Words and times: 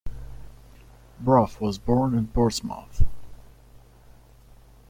Bruff 1.19 1.61
was 1.61 1.77
born 1.77 2.15
in 2.15 2.25
Portsmouth. 2.29 3.03